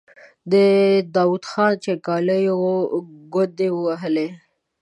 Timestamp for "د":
0.51-0.53